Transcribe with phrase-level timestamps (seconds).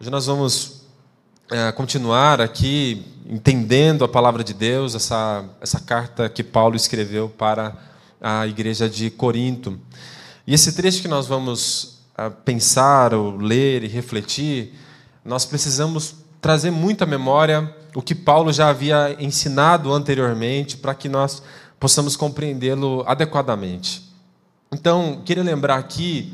[0.00, 0.82] Hoje nós vamos
[1.50, 7.76] é, continuar aqui entendendo a palavra de Deus, essa, essa carta que Paulo escreveu para
[8.20, 9.76] a igreja de Corinto.
[10.46, 14.72] E esse trecho que nós vamos é, pensar, ou ler e refletir,
[15.24, 21.08] nós precisamos trazer muito à memória o que Paulo já havia ensinado anteriormente, para que
[21.08, 21.42] nós
[21.80, 24.08] possamos compreendê-lo adequadamente.
[24.70, 26.32] Então, queria lembrar aqui,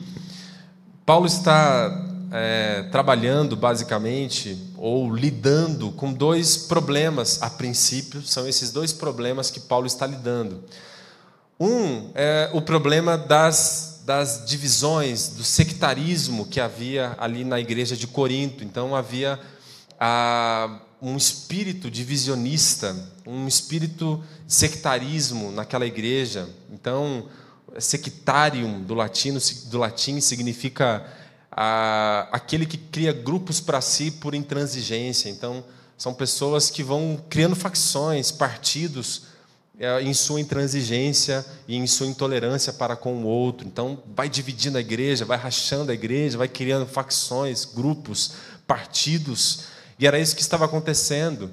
[1.07, 8.93] Paulo está é, trabalhando basicamente ou lidando com dois problemas a princípio, são esses dois
[8.93, 10.65] problemas que Paulo está lidando.
[11.61, 18.09] Um é o problema das, das divisões, do sectarismo que havia ali na igreja de
[18.09, 18.65] Corinto.
[18.65, 19.39] Então havia
[20.01, 26.49] ah, um espírito divisionista, um espírito sectarismo naquela igreja.
[26.73, 27.29] Então,
[27.79, 31.07] sectarium do latino do latim significa
[31.57, 35.29] a, aquele que cria grupos para si por intransigência.
[35.29, 35.65] Então,
[35.97, 39.27] são pessoas que vão criando facções, partidos,
[39.79, 43.67] é, em sua intransigência e em sua intolerância para com o outro.
[43.67, 48.35] Então, vai dividindo a igreja, vai rachando a igreja, vai criando facções, grupos,
[48.67, 49.65] partidos.
[49.99, 51.51] E era isso que estava acontecendo.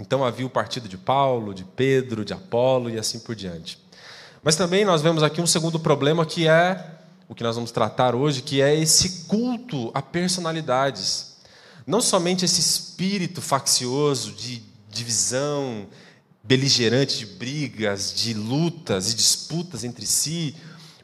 [0.00, 3.78] Então, havia o partido de Paulo, de Pedro, de Apolo e assim por diante.
[4.42, 6.97] Mas também nós vemos aqui um segundo problema que é
[7.28, 11.36] o que nós vamos tratar hoje, que é esse culto a personalidades.
[11.86, 15.86] Não somente esse espírito faccioso de divisão,
[16.42, 20.56] beligerante de brigas, de lutas e disputas entre si,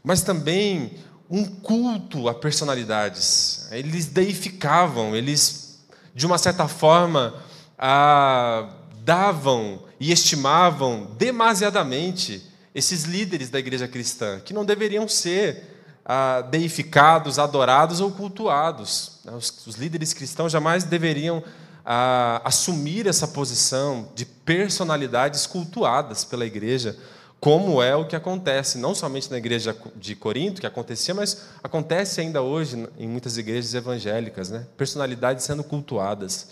[0.03, 0.93] mas também
[1.29, 3.69] um culto a personalidades.
[3.71, 5.81] Eles deificavam, eles,
[6.15, 7.35] de uma certa forma,
[7.79, 8.71] ah,
[9.05, 12.43] davam e estimavam demasiadamente
[12.75, 15.74] esses líderes da igreja cristã, que não deveriam ser
[16.05, 19.21] ah, deificados, adorados ou cultuados.
[19.37, 21.43] Os, os líderes cristãos jamais deveriam
[21.85, 26.97] ah, assumir essa posição de personalidades cultuadas pela igreja,
[27.41, 32.21] como é o que acontece, não somente na igreja de Corinto, que acontecia, mas acontece
[32.21, 34.67] ainda hoje em muitas igrejas evangélicas, né?
[34.79, 36.49] personalidades sendo cultuadas.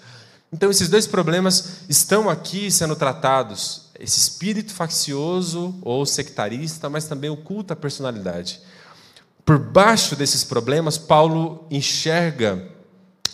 [0.52, 7.30] Então, esses dois problemas estão aqui sendo tratados: esse espírito faccioso ou sectarista, mas também
[7.30, 8.60] o culto à personalidade.
[9.44, 12.64] Por baixo desses problemas, Paulo enxerga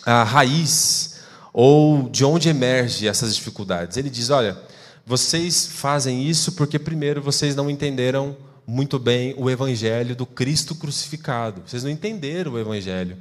[0.05, 1.19] a raiz
[1.53, 3.97] ou de onde emerge essas dificuldades.
[3.97, 4.57] Ele diz: olha,
[5.05, 11.63] vocês fazem isso porque primeiro vocês não entenderam muito bem o evangelho do Cristo crucificado.
[11.65, 13.17] Vocês não entenderam o evangelho.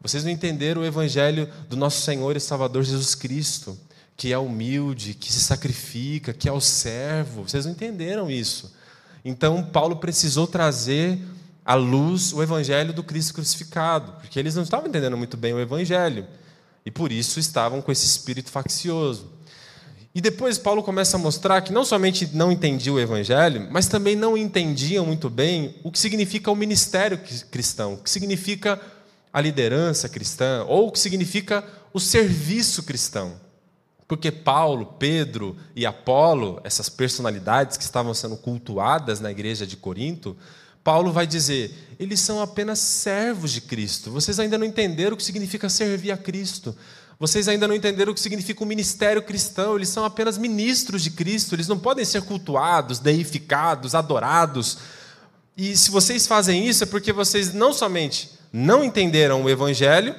[0.00, 3.78] Vocês não entenderam o evangelho do nosso Senhor e Salvador Jesus Cristo,
[4.16, 7.48] que é humilde, que se sacrifica, que é o servo.
[7.48, 8.74] Vocês não entenderam isso.
[9.24, 11.18] Então Paulo precisou trazer
[11.64, 15.60] à luz o evangelho do Cristo crucificado, porque eles não estavam entendendo muito bem o
[15.60, 16.26] evangelho
[16.84, 19.30] e por isso estavam com esse espírito faccioso.
[20.14, 24.14] E depois Paulo começa a mostrar que não somente não entendiam o evangelho, mas também
[24.14, 27.18] não entendiam muito bem o que significa o ministério
[27.50, 28.78] cristão, o que significa
[29.32, 33.40] a liderança cristã ou o que significa o serviço cristão.
[34.06, 40.36] Porque Paulo, Pedro e Apolo, essas personalidades que estavam sendo cultuadas na igreja de Corinto,
[40.82, 44.10] Paulo vai dizer: eles são apenas servos de Cristo.
[44.10, 46.76] Vocês ainda não entenderam o que significa servir a Cristo.
[47.18, 49.76] Vocês ainda não entenderam o que significa o ministério cristão.
[49.76, 51.54] Eles são apenas ministros de Cristo.
[51.54, 54.78] Eles não podem ser cultuados, deificados, adorados.
[55.56, 60.14] E se vocês fazem isso é porque vocês não somente não entenderam o evangelho,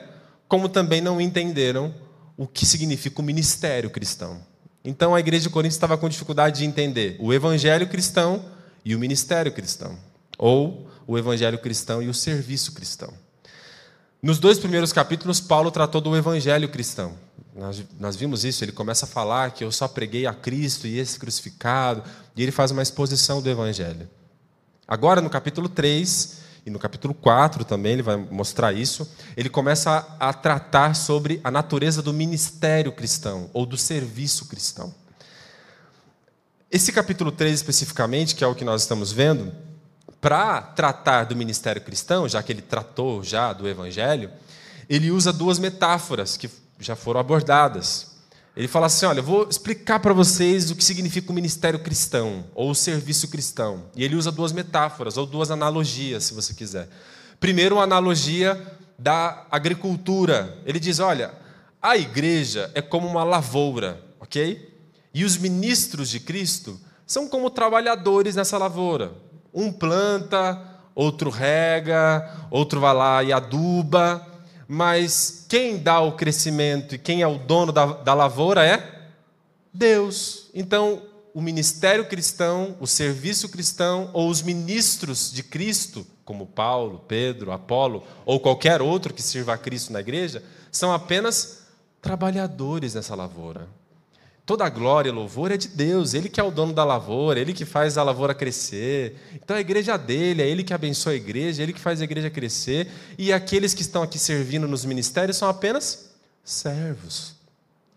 [0.48, 1.94] como também não entenderam
[2.38, 4.42] o que significa o ministério cristão.
[4.84, 8.46] Então a igreja de Corinto estava com dificuldade de entender o evangelho cristão
[8.86, 9.98] e o ministério cristão
[10.38, 13.14] ou o evangelho cristão e o serviço cristão.
[14.22, 17.18] Nos dois primeiros capítulos, Paulo tratou do evangelho cristão.
[17.54, 20.98] Nós, nós, vimos isso, ele começa a falar que eu só preguei a Cristo e
[20.98, 22.04] esse crucificado,
[22.36, 24.10] e ele faz uma exposição do evangelho.
[24.88, 29.92] Agora, no capítulo 3 e no capítulo 4 também, ele vai mostrar isso, ele começa
[30.20, 34.96] a, a tratar sobre a natureza do ministério cristão, ou do serviço cristão.
[36.72, 39.52] Esse capítulo 3 especificamente, que é o que nós estamos vendo,
[40.24, 44.32] para tratar do ministério cristão, já que ele tratou já do evangelho,
[44.90, 46.50] ele usa duas metáforas que
[46.80, 48.14] já foram abordadas.
[48.56, 52.46] Ele fala assim: olha, eu vou explicar para vocês o que significa o ministério cristão
[52.56, 53.84] ou o serviço cristão.
[53.98, 56.88] E ele usa duas metáforas ou duas analogias, se você quiser.
[57.38, 58.58] Primeiro, uma analogia
[58.98, 60.58] da agricultura.
[60.66, 61.34] Ele diz: olha,
[61.82, 64.74] a igreja é como uma lavoura, ok?
[65.14, 69.22] E os ministros de Cristo são como trabalhadores nessa lavoura.
[69.54, 70.62] Um planta,
[70.96, 74.26] outro rega, outro vai lá e aduba,
[74.68, 79.12] mas quem dá o crescimento e quem é o dono da, da lavoura é
[79.74, 80.50] Deus.
[80.54, 81.02] Então,
[81.34, 88.04] o ministério cristão, o serviço cristão ou os ministros de Cristo, como Paulo, Pedro, Apolo
[88.26, 91.64] ou qualquer outro que sirva a Cristo na igreja, são apenas
[92.02, 93.68] trabalhadores nessa lavoura.
[94.46, 97.40] Toda a glória e louvor é de Deus, Ele que é o dono da lavoura,
[97.40, 99.16] Ele que faz a lavoura crescer.
[99.36, 102.04] Então a igreja dele, é Ele que abençoa a igreja, é Ele que faz a
[102.04, 102.90] igreja crescer.
[103.18, 106.12] E aqueles que estão aqui servindo nos ministérios são apenas
[106.44, 107.36] servos.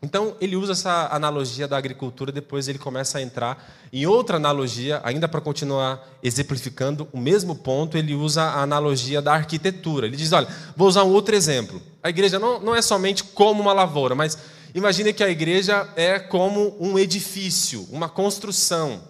[0.00, 5.00] Então ele usa essa analogia da agricultura, depois ele começa a entrar em outra analogia,
[5.02, 10.06] ainda para continuar exemplificando o mesmo ponto, ele usa a analogia da arquitetura.
[10.06, 10.46] Ele diz: olha,
[10.76, 11.82] vou usar um outro exemplo.
[12.02, 14.38] A igreja não, não é somente como uma lavoura, mas
[14.76, 19.02] Imagine que a igreja é como um edifício, uma construção.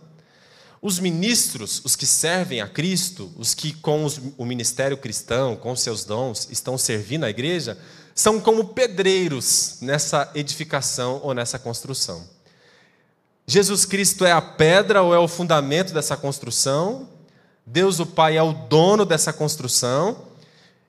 [0.81, 5.75] Os ministros, os que servem a Cristo, os que com os, o ministério cristão, com
[5.75, 7.77] seus dons, estão servindo a igreja,
[8.15, 12.25] são como pedreiros nessa edificação ou nessa construção.
[13.45, 17.09] Jesus Cristo é a pedra ou é o fundamento dessa construção,
[17.67, 20.29] Deus o Pai é o dono dessa construção,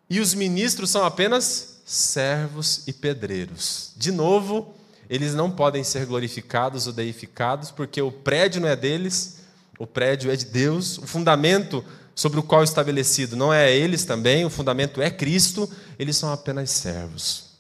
[0.08, 3.94] e os ministros são apenas servos e pedreiros.
[3.96, 4.76] De novo,
[5.10, 9.38] eles não podem ser glorificados ou deificados, porque o prédio não é deles,
[9.80, 11.82] o prédio é de Deus, o fundamento
[12.14, 16.30] sobre o qual é estabelecido não é eles também, o fundamento é Cristo, eles são
[16.30, 17.52] apenas servos.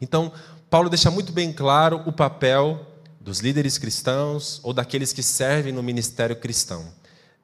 [0.00, 0.32] Então,
[0.70, 2.86] Paulo deixa muito bem claro o papel
[3.20, 6.86] dos líderes cristãos ou daqueles que servem no ministério cristão.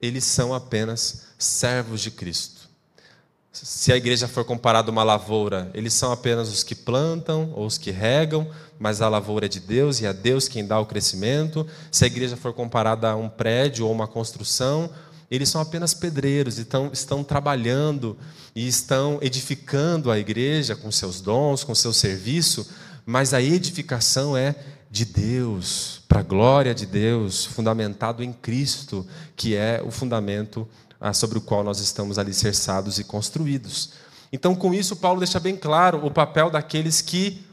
[0.00, 2.61] Eles são apenas servos de Cristo.
[3.52, 7.66] Se a igreja for comparada a uma lavoura, eles são apenas os que plantam ou
[7.66, 10.86] os que regam, mas a lavoura é de Deus e é Deus quem dá o
[10.86, 11.66] crescimento.
[11.90, 14.88] Se a igreja for comparada a um prédio ou uma construção,
[15.30, 18.16] eles são apenas pedreiros, então estão trabalhando
[18.56, 22.66] e estão edificando a igreja com seus dons, com seu serviço,
[23.04, 24.54] mas a edificação é
[24.90, 29.06] de Deus, para a glória de Deus, fundamentado em Cristo,
[29.36, 30.66] que é o fundamento
[31.12, 33.90] sobre o qual nós estamos alicerçados e construídos.
[34.32, 37.44] Então, com isso, Paulo deixa bem claro o papel daqueles que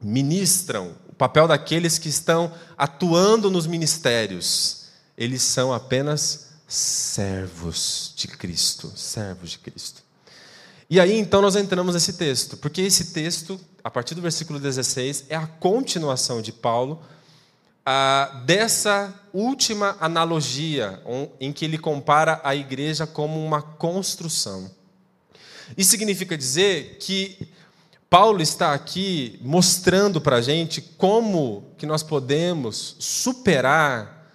[0.00, 4.86] ministram, o papel daqueles que estão atuando nos ministérios.
[5.16, 10.02] Eles são apenas servos de Cristo, servos de Cristo.
[10.90, 15.24] E aí então nós entramos nesse texto, porque esse texto, a partir do versículo 16,
[15.28, 17.02] é a continuação de Paulo
[17.84, 21.02] ah, dessa última analogia,
[21.40, 24.70] em que ele compara a igreja como uma construção.
[25.76, 27.48] Isso significa dizer que
[28.08, 34.28] Paulo está aqui mostrando para a gente como que nós podemos superar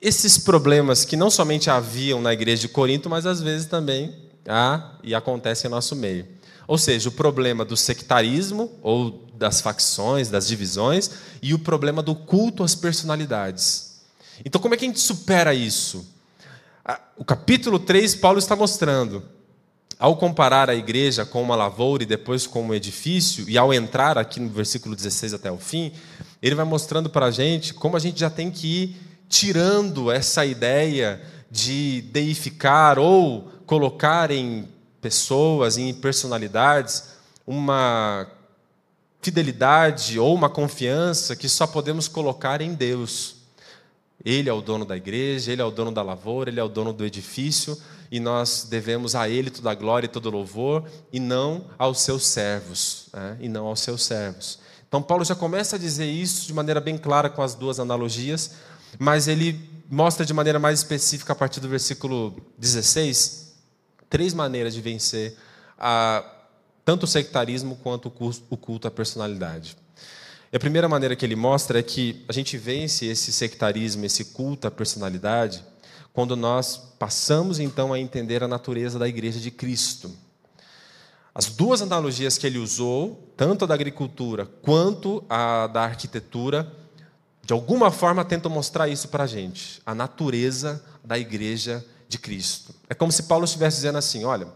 [0.00, 4.14] esses problemas que não somente haviam na igreja de Corinto, mas às vezes também
[4.46, 6.26] há e acontecem em nosso meio.
[6.66, 11.10] Ou seja, o problema do sectarismo ou das facções, das divisões,
[11.42, 14.00] e o problema do culto às personalidades.
[14.44, 16.06] Então, como é que a gente supera isso?
[17.16, 19.22] O capítulo 3, Paulo está mostrando.
[19.98, 24.18] Ao comparar a igreja com uma lavoura e depois com um edifício, e ao entrar
[24.18, 25.92] aqui no versículo 16 até o fim,
[26.42, 28.96] ele vai mostrando para a gente como a gente já tem que ir
[29.28, 34.68] tirando essa ideia de deificar ou colocar em
[35.04, 37.10] pessoas, em personalidades,
[37.46, 38.26] uma
[39.20, 43.36] fidelidade ou uma confiança que só podemos colocar em Deus.
[44.24, 46.70] Ele é o dono da igreja, ele é o dono da lavoura, ele é o
[46.70, 47.76] dono do edifício,
[48.10, 52.00] e nós devemos a ele toda a glória e todo o louvor, e não aos
[52.00, 53.36] seus servos, né?
[53.40, 54.58] e não aos seus servos.
[54.88, 58.52] Então Paulo já começa a dizer isso de maneira bem clara com as duas analogias,
[58.98, 63.43] mas ele mostra de maneira mais específica a partir do versículo 16
[64.14, 65.36] três maneiras de vencer
[65.76, 66.24] a,
[66.84, 68.06] tanto o sectarismo quanto
[68.48, 69.76] o culto à personalidade.
[70.52, 74.26] E a primeira maneira que ele mostra é que a gente vence esse sectarismo, esse
[74.26, 75.64] culto à personalidade,
[76.12, 80.16] quando nós passamos então a entender a natureza da igreja de Cristo.
[81.34, 86.72] As duas analogias que ele usou, tanto a da agricultura quanto a da arquitetura,
[87.42, 92.74] de alguma forma tentam mostrar isso para a gente, a natureza da igreja de Cristo.
[92.88, 94.48] É como se Paulo estivesse dizendo assim: olha,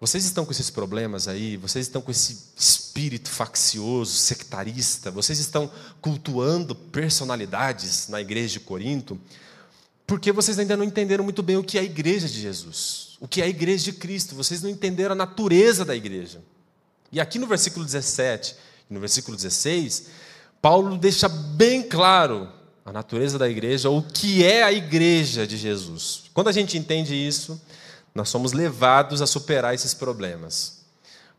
[0.00, 5.70] vocês estão com esses problemas aí, vocês estão com esse espírito faccioso, sectarista, vocês estão
[6.00, 9.18] cultuando personalidades na igreja de Corinto,
[10.06, 13.26] porque vocês ainda não entenderam muito bem o que é a igreja de Jesus, o
[13.26, 16.40] que é a igreja de Cristo, vocês não entenderam a natureza da igreja.
[17.10, 18.54] E aqui no versículo 17
[18.88, 20.06] e no versículo 16,
[20.62, 22.48] Paulo deixa bem claro
[22.88, 26.24] a natureza da igreja, o que é a igreja de Jesus.
[26.32, 27.60] Quando a gente entende isso,
[28.14, 30.86] nós somos levados a superar esses problemas.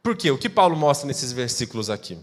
[0.03, 0.29] Por quê?
[0.29, 2.19] O que Paulo mostra nesses versículos aqui?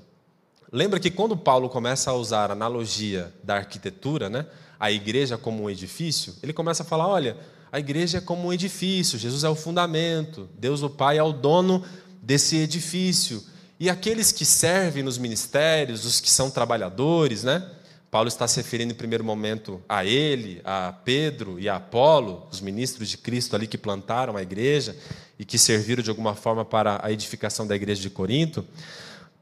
[0.73, 4.47] Lembra que quando Paulo começa a usar a analogia da arquitetura, né,
[4.78, 7.37] a igreja como um edifício, ele começa a falar: olha,
[7.73, 11.33] a igreja é como um edifício, Jesus é o fundamento, Deus o Pai é o
[11.33, 11.85] dono
[12.23, 13.42] desse edifício.
[13.78, 17.73] E aqueles que servem nos ministérios, os que são trabalhadores, né?
[18.16, 22.62] Paulo está se referindo em primeiro momento a ele, a Pedro e a Apolo, os
[22.62, 24.96] ministros de Cristo ali que plantaram a igreja
[25.38, 28.64] e que serviram de alguma forma para a edificação da igreja de Corinto.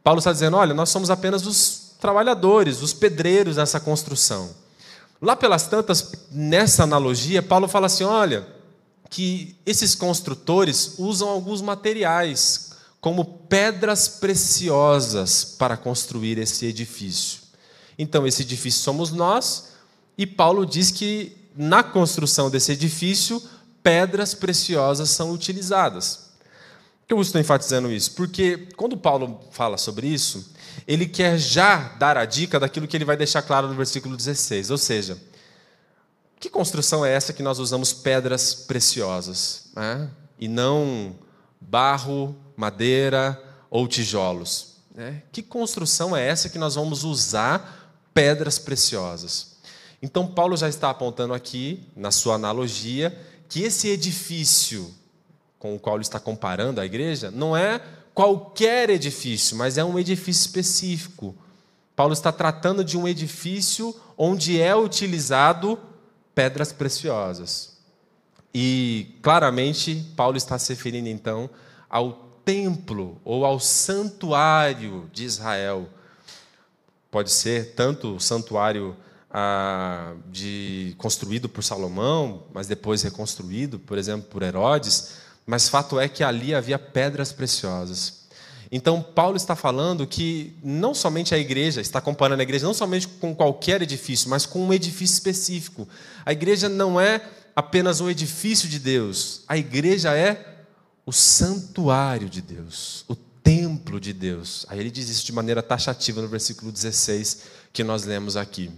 [0.02, 4.50] Paulo está dizendo: olha, nós somos apenas os trabalhadores, os pedreiros nessa construção.
[5.23, 8.45] Lá pelas tantas, nessa analogia, Paulo fala assim: olha,
[9.09, 17.44] que esses construtores usam alguns materiais como pedras preciosas para construir esse edifício.
[17.99, 19.73] Então, esse edifício somos nós,
[20.17, 23.43] e Paulo diz que na construção desse edifício,
[23.83, 26.31] pedras preciosas são utilizadas.
[27.03, 28.13] Por que eu estou enfatizando isso?
[28.13, 30.53] Porque quando Paulo fala sobre isso,
[30.87, 34.71] ele quer já dar a dica daquilo que ele vai deixar claro no versículo 16.
[34.71, 35.19] Ou seja,
[36.41, 39.67] que construção é essa que nós usamos pedras preciosas?
[39.77, 40.11] Né?
[40.39, 41.15] E não
[41.61, 44.77] barro, madeira ou tijolos?
[44.95, 45.23] Né?
[45.31, 47.84] Que construção é essa que nós vamos usar
[48.14, 49.56] pedras preciosas?
[50.00, 53.14] Então, Paulo já está apontando aqui, na sua analogia,
[53.49, 54.94] que esse edifício
[55.64, 57.80] com o qual ele está comparando a igreja não é
[58.12, 61.35] qualquer edifício, mas é um edifício específico.
[61.97, 65.78] Paulo está tratando de um edifício onde é utilizado
[66.35, 67.78] pedras preciosas.
[68.52, 71.49] E claramente Paulo está se referindo então
[71.88, 72.12] ao
[72.44, 75.88] templo ou ao santuário de Israel.
[77.14, 78.97] Pode ser tanto o santuário
[79.30, 85.12] ah, de, construído por Salomão, mas depois reconstruído, por exemplo, por Herodes,
[85.47, 88.25] mas fato é que ali havia pedras preciosas.
[88.68, 93.06] Então, Paulo está falando que não somente a igreja, está comparando a igreja não somente
[93.06, 95.87] com qualquer edifício, mas com um edifício específico.
[96.26, 97.23] A igreja não é
[97.54, 100.64] apenas um edifício de Deus, a igreja é
[101.06, 103.14] o santuário de Deus, o
[103.45, 104.65] templo de Deus.
[104.69, 108.71] Aí ele diz isso de maneira taxativa no versículo 16 que nós lemos aqui.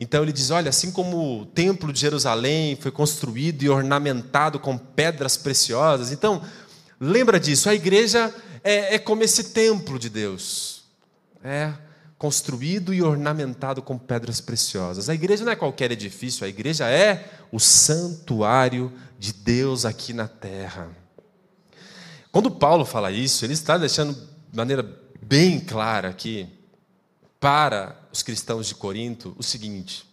[0.00, 4.76] Então ele diz: olha, assim como o templo de Jerusalém foi construído e ornamentado com
[4.76, 6.42] pedras preciosas, então
[7.00, 10.82] lembra disso, a igreja é, é como esse templo de Deus.
[11.44, 11.72] É
[12.18, 15.08] construído e ornamentado com pedras preciosas.
[15.08, 20.28] A igreja não é qualquer edifício, a igreja é o santuário de Deus aqui na
[20.28, 21.01] terra.
[22.32, 24.82] Quando Paulo fala isso, ele está deixando de maneira
[25.20, 26.48] bem clara aqui
[27.38, 30.06] para os cristãos de Corinto o seguinte: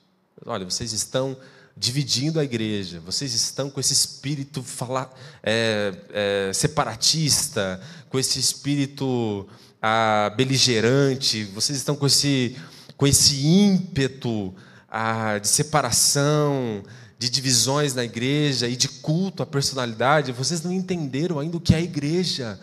[0.45, 1.37] olha, vocês estão
[1.77, 5.09] dividindo a igreja, vocês estão com esse espírito fala,
[5.41, 9.47] é, é, separatista, com esse espírito
[9.81, 12.57] ah, beligerante, vocês estão com esse,
[12.97, 14.53] com esse ímpeto
[14.89, 16.83] ah, de separação,
[17.19, 21.73] de divisões na igreja e de culto à personalidade, vocês não entenderam ainda o que
[21.73, 22.57] é a igreja.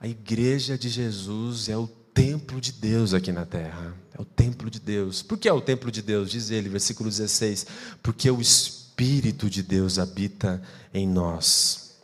[0.00, 3.94] A igreja de Jesus é o templo de Deus aqui na terra.
[4.18, 5.22] É o templo de Deus.
[5.22, 6.30] Por que é o templo de Deus?
[6.30, 7.66] Diz ele, versículo 16:
[8.02, 10.62] Porque o Espírito de Deus habita
[10.94, 11.98] em nós.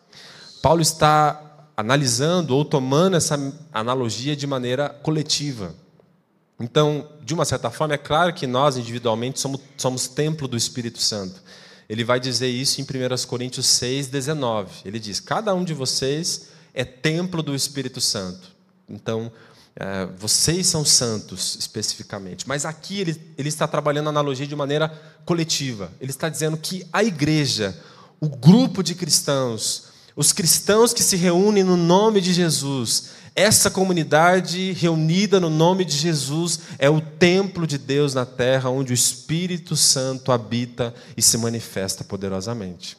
[0.60, 3.36] Paulo está analisando ou tomando essa
[3.72, 5.74] analogia de maneira coletiva.
[6.60, 11.00] Então, de uma certa forma, é claro que nós individualmente somos, somos templo do Espírito
[11.00, 11.42] Santo.
[11.88, 14.70] Ele vai dizer isso em 1 Coríntios 6, 19.
[14.84, 18.52] Ele diz: Cada um de vocês é templo do Espírito Santo.
[18.88, 19.30] Então,
[19.76, 22.46] é, vocês são santos, especificamente.
[22.46, 24.88] Mas aqui ele, ele está trabalhando a analogia de maneira
[25.24, 25.90] coletiva.
[26.00, 27.76] Ele está dizendo que a igreja,
[28.20, 34.72] o grupo de cristãos, os cristãos que se reúnem no nome de Jesus, essa comunidade
[34.72, 39.74] reunida no nome de Jesus é o templo de Deus na terra, onde o Espírito
[39.74, 42.96] Santo habita e se manifesta poderosamente.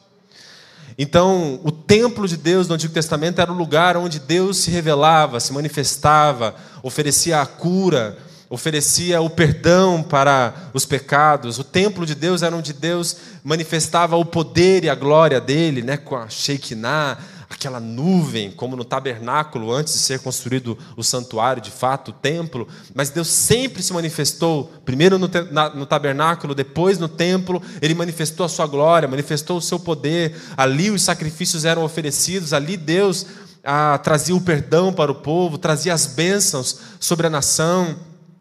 [0.98, 5.40] Então, o templo de Deus no Antigo Testamento era o lugar onde Deus se revelava,
[5.40, 11.58] se manifestava, oferecia a cura, oferecia o perdão para os pecados.
[11.58, 15.96] O templo de Deus era onde Deus manifestava o poder e a glória dele, né,
[15.96, 17.18] com a Shekinah,
[17.56, 22.68] aquela nuvem, como no tabernáculo, antes de ser construído o santuário, de fato, o templo.
[22.94, 28.46] Mas Deus sempre se manifestou, primeiro no, na, no tabernáculo, depois no templo, ele manifestou
[28.46, 30.36] a sua glória, manifestou o seu poder.
[30.56, 33.26] Ali os sacrifícios eram oferecidos, ali Deus
[33.64, 37.96] ah, trazia o perdão para o povo, trazia as bênçãos sobre a nação.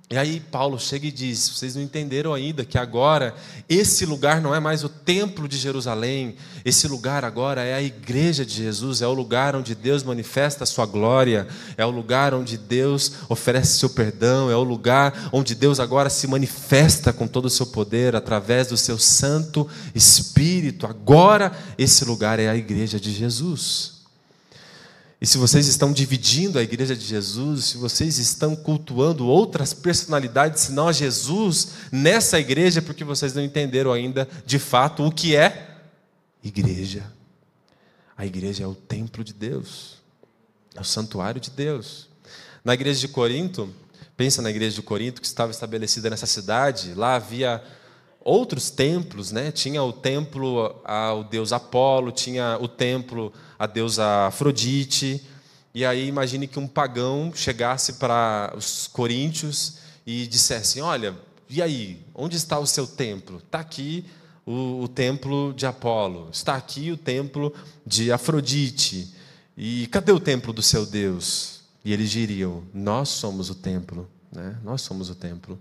[0.08, 3.34] E aí Paulo chega e diz: vocês não entenderam ainda que agora
[3.68, 8.46] esse lugar não é mais o templo de Jerusalém, esse lugar agora é a igreja
[8.46, 12.56] de Jesus, é o lugar onde Deus manifesta a sua glória, é o lugar onde
[12.56, 17.50] Deus oferece seu perdão, é o lugar onde Deus agora se manifesta com todo o
[17.50, 20.86] seu poder através do seu Santo Espírito.
[20.86, 23.95] Agora esse lugar é a igreja de Jesus.
[25.26, 30.62] E se vocês estão dividindo a igreja de Jesus, se vocês estão cultuando outras personalidades
[30.62, 35.36] senão a Jesus nessa igreja, é porque vocês não entenderam ainda de fato o que
[35.36, 35.78] é
[36.44, 37.12] igreja.
[38.16, 39.96] A igreja é o templo de Deus,
[40.76, 42.08] é o santuário de Deus.
[42.64, 43.74] Na igreja de Corinto,
[44.16, 47.64] pensa na igreja de Corinto que estava estabelecida nessa cidade, lá havia
[48.22, 49.52] outros templos, né?
[49.52, 55.24] Tinha o templo ao deus Apolo, tinha o templo à deusa Afrodite.
[55.74, 61.16] E aí imagine que um pagão chegasse para os coríntios e dissesse: Olha,
[61.50, 63.38] e aí, onde está o seu templo?
[63.38, 64.06] Está aqui
[64.46, 67.54] o, o templo de Apolo, está aqui o templo
[67.86, 69.14] de Afrodite.
[69.58, 71.62] E cadê o templo do seu Deus?
[71.84, 74.58] E eles diriam: Nós somos o templo, né?
[74.64, 75.60] Nós somos o templo.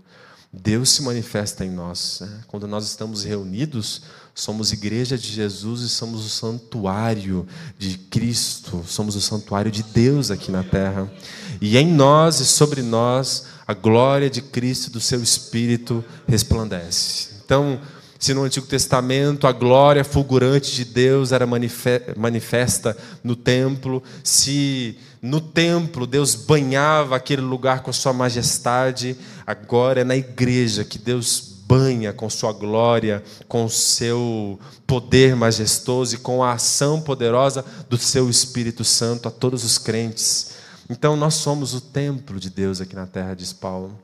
[0.61, 2.19] Deus se manifesta em nós.
[2.21, 2.41] Né?
[2.47, 7.47] Quando nós estamos reunidos, somos igreja de Jesus e somos o santuário
[7.77, 11.11] de Cristo, somos o santuário de Deus aqui na terra.
[11.59, 17.29] E em nós e sobre nós, a glória de Cristo do seu Espírito resplandece.
[17.43, 17.79] Então,
[18.25, 25.39] se no Antigo Testamento a glória fulgurante de Deus era manifesta no templo, se no
[25.39, 29.15] templo Deus banhava aquele lugar com sua majestade,
[29.45, 36.17] agora é na igreja que Deus banha com sua glória, com seu poder majestoso e
[36.17, 40.55] com a ação poderosa do seu Espírito Santo a todos os crentes.
[40.89, 43.99] Então nós somos o templo de Deus aqui na terra, diz Paulo.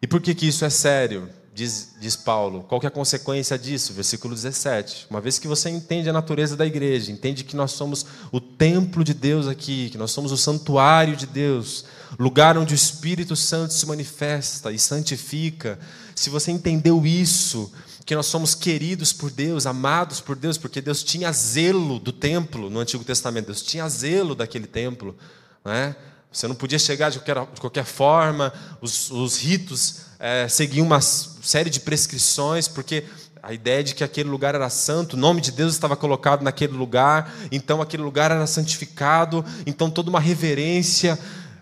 [0.00, 1.41] E por que, que isso é sério?
[1.54, 2.64] Diz, diz Paulo.
[2.66, 3.92] Qual que é a consequência disso?
[3.92, 5.06] Versículo 17.
[5.10, 9.04] Uma vez que você entende a natureza da igreja, entende que nós somos o templo
[9.04, 11.84] de Deus aqui, que nós somos o santuário de Deus,
[12.18, 15.78] lugar onde o Espírito Santo se manifesta e santifica.
[16.14, 17.70] Se você entendeu isso,
[18.06, 22.70] que nós somos queridos por Deus, amados por Deus, porque Deus tinha zelo do templo
[22.70, 25.14] no Antigo Testamento, Deus tinha zelo daquele templo.
[25.62, 25.94] Não é?
[26.32, 31.00] Você não podia chegar de qualquer, de qualquer forma, os, os ritos é, seguiam uma
[31.00, 33.04] série de prescrições, porque
[33.42, 36.72] a ideia de que aquele lugar era santo, o nome de Deus estava colocado naquele
[36.74, 41.18] lugar, então aquele lugar era santificado, então toda uma reverência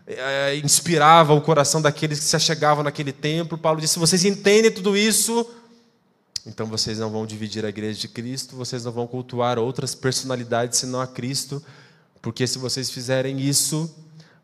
[0.07, 3.57] é, inspirava o coração daqueles que se achegavam naquele templo.
[3.57, 5.49] Paulo disse: vocês entendem tudo isso,
[6.47, 10.79] então vocês não vão dividir a igreja de Cristo, vocês não vão cultuar outras personalidades
[10.79, 11.63] senão a Cristo,
[12.21, 13.91] porque se vocês fizerem isso,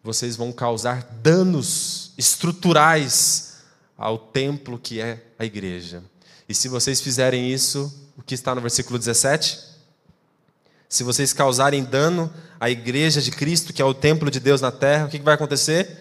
[0.07, 3.57] vocês vão causar danos estruturais
[3.99, 6.01] ao templo que é a igreja.
[6.49, 9.59] E se vocês fizerem isso, o que está no versículo 17?
[10.89, 14.71] Se vocês causarem dano à igreja de Cristo, que é o templo de Deus na
[14.71, 15.99] terra, o que vai acontecer?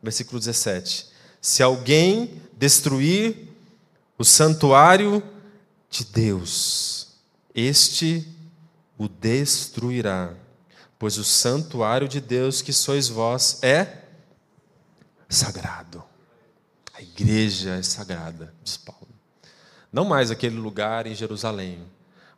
[0.00, 1.08] Versículo 17:
[1.42, 3.48] Se alguém destruir
[4.16, 5.20] o santuário
[5.90, 7.08] de Deus,
[7.52, 8.24] este
[8.96, 10.32] o destruirá,
[10.98, 14.04] pois o santuário de Deus que sois vós é
[15.28, 16.02] sagrado.
[16.92, 19.08] A igreja é sagrada, diz Paulo.
[19.92, 21.80] Não mais aquele lugar em Jerusalém,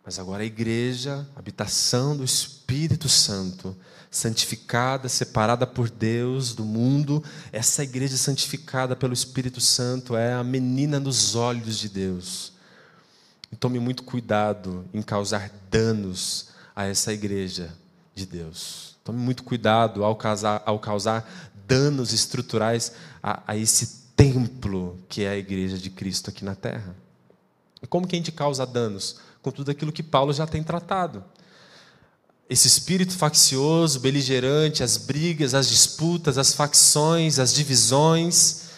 [0.04, 3.74] mas agora a igreja, habitação do Espírito Santo,
[4.10, 11.00] santificada, separada por Deus do mundo, essa igreja santificada pelo Espírito Santo é a menina
[11.00, 12.52] nos olhos de Deus.
[13.50, 17.72] E tome muito cuidado em causar danos a essa igreja
[18.20, 18.96] de Deus.
[19.02, 21.28] Tome muito cuidado ao causar, ao causar
[21.66, 26.94] danos estruturais a, a esse templo que é a igreja de Cristo aqui na terra.
[27.82, 29.16] E como que a gente causa danos?
[29.40, 31.24] Com tudo aquilo que Paulo já tem tratado.
[32.48, 38.69] Esse espírito faccioso, beligerante, as brigas, as disputas, as facções, as divisões,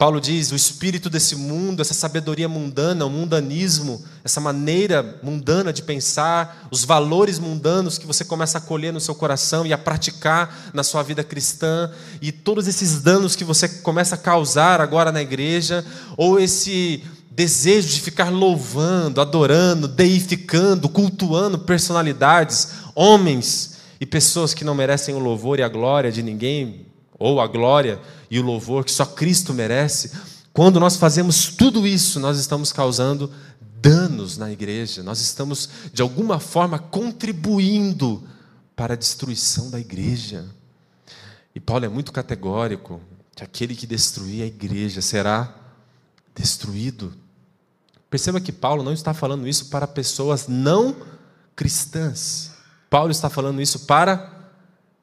[0.00, 5.82] Paulo diz: o espírito desse mundo, essa sabedoria mundana, o mundanismo, essa maneira mundana de
[5.82, 10.70] pensar, os valores mundanos que você começa a colher no seu coração e a praticar
[10.72, 11.90] na sua vida cristã,
[12.22, 15.84] e todos esses danos que você começa a causar agora na igreja,
[16.16, 24.74] ou esse desejo de ficar louvando, adorando, deificando, cultuando personalidades, homens e pessoas que não
[24.74, 26.89] merecem o louvor e a glória de ninguém,
[27.20, 30.10] ou a glória e o louvor que só Cristo merece,
[30.52, 33.30] quando nós fazemos tudo isso, nós estamos causando
[33.80, 38.26] danos na igreja, nós estamos, de alguma forma, contribuindo
[38.74, 40.46] para a destruição da igreja.
[41.54, 43.00] E Paulo é muito categórico.
[43.36, 45.54] que aquele que destruir a igreja será
[46.34, 47.12] destruído.
[48.08, 50.96] Perceba que Paulo não está falando isso para pessoas não
[51.54, 52.52] cristãs.
[52.88, 54.50] Paulo está falando isso para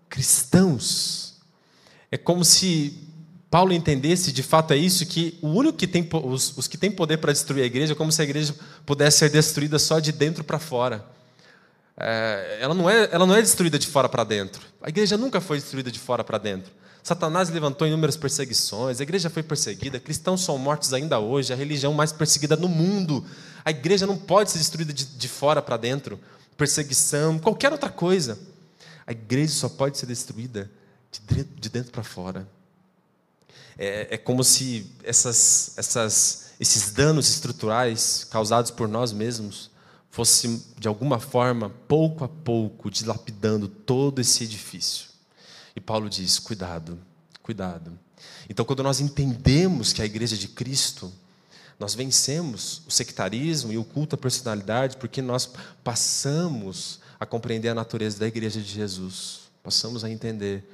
[0.09, 1.26] cristãos.
[2.11, 3.07] É como se
[3.49, 6.91] Paulo entendesse, de fato é isso, que o único que tem, os, os que têm
[6.91, 8.53] poder para destruir a igreja é como se a igreja
[8.85, 11.05] pudesse ser destruída só de dentro para fora.
[11.97, 14.61] É, ela, não é, ela não é destruída de fora para dentro.
[14.81, 16.71] A igreja nunca foi destruída de fora para dentro.
[17.01, 21.93] Satanás levantou inúmeras perseguições, a igreja foi perseguida, cristãos são mortos ainda hoje, a religião
[21.93, 23.25] mais perseguida no mundo.
[23.63, 26.19] A igreja não pode ser destruída de, de fora para dentro.
[26.57, 28.37] Perseguição, qualquer outra coisa.
[29.05, 30.69] A igreja só pode ser destruída
[31.25, 32.47] de, de dentro para fora.
[33.77, 39.69] É, é, como se essas, essas, esses danos estruturais causados por nós mesmos
[40.09, 45.09] fossem, de alguma forma, pouco a pouco, dilapidando todo esse edifício.
[45.75, 46.99] E Paulo diz: cuidado,
[47.43, 47.97] cuidado.
[48.49, 51.13] Então, quando nós entendemos que a igreja de Cristo,
[51.79, 55.47] nós vencemos o sectarismo e o culto à personalidade, porque nós
[55.83, 60.67] passamos a compreender a natureza da igreja de Jesus, passamos a entender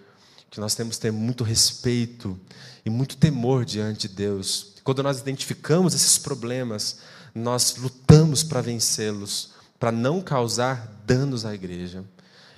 [0.54, 2.39] que nós temos que ter muito respeito
[2.86, 4.76] e muito temor diante de Deus.
[4.84, 7.00] Quando nós identificamos esses problemas,
[7.34, 12.04] nós lutamos para vencê-los, para não causar danos à igreja.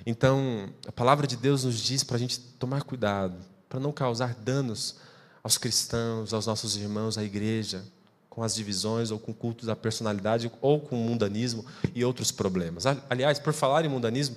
[0.04, 3.34] Então, a palavra de Deus nos diz para a gente tomar cuidado,
[3.66, 4.96] para não causar danos
[5.42, 7.82] aos cristãos, aos nossos irmãos, à igreja,
[8.28, 12.84] com as divisões ou com cultos da personalidade ou com o mundanismo e outros problemas.
[13.08, 14.36] Aliás, por falar em mundanismo,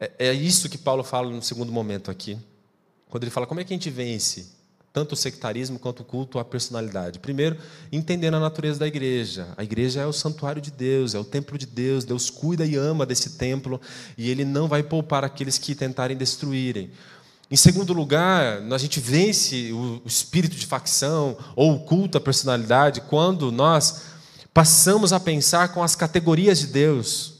[0.00, 2.38] é, é isso que Paulo fala no segundo momento aqui,
[3.08, 4.58] quando ele fala como é que a gente vence
[4.92, 7.18] tanto o sectarismo quanto o culto à personalidade.
[7.18, 7.56] Primeiro,
[7.92, 9.46] entendendo a natureza da igreja.
[9.56, 12.04] A igreja é o santuário de Deus, é o templo de Deus.
[12.04, 13.80] Deus cuida e ama desse templo
[14.16, 16.90] e ele não vai poupar aqueles que tentarem destruírem.
[17.50, 23.00] Em segundo lugar, a gente vence o espírito de facção ou o culto à personalidade
[23.02, 24.02] quando nós
[24.52, 27.34] passamos a pensar com as categorias de Deus.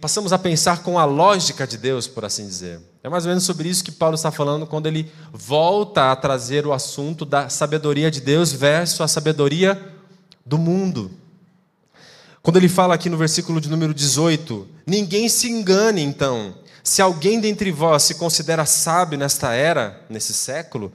[0.00, 2.80] Passamos a pensar com a lógica de Deus, por assim dizer.
[3.06, 6.66] É mais ou menos sobre isso que Paulo está falando quando ele volta a trazer
[6.66, 9.80] o assunto da sabedoria de Deus versus a sabedoria
[10.44, 11.12] do mundo.
[12.42, 17.38] Quando ele fala aqui no versículo de número 18: Ninguém se engane, então, se alguém
[17.38, 20.92] dentre vós se considera sábio nesta era, nesse século,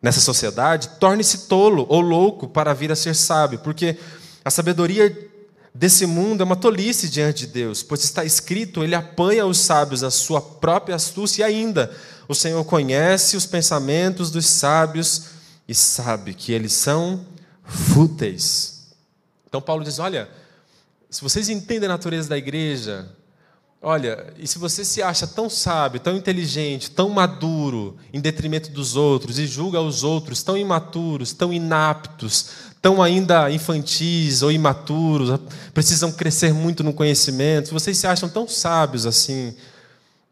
[0.00, 3.98] nessa sociedade, torne-se tolo ou louco para vir a ser sábio, porque
[4.44, 5.27] a sabedoria
[5.78, 10.02] desse mundo é uma tolice diante de Deus, pois está escrito: Ele apanha os sábios
[10.02, 11.94] a sua própria astúcia, e ainda
[12.26, 15.26] o Senhor conhece os pensamentos dos sábios
[15.68, 17.24] e sabe que eles são
[17.62, 18.88] fúteis.
[19.46, 20.28] Então, Paulo diz: Olha,
[21.08, 23.08] se vocês entendem a natureza da igreja,
[23.80, 28.96] olha, e se você se acha tão sábio, tão inteligente, tão maduro, em detrimento dos
[28.96, 35.40] outros, e julga os outros tão imaturos, tão inaptos, tão ainda infantis ou imaturos,
[35.74, 39.54] precisam crescer muito no conhecimento, vocês se acham tão sábios assim,